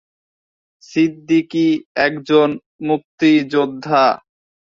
সিদ্দিকী 0.83 1.67
একজন 1.97 2.49
মুক্তিযোদ্ধা। 2.87 4.03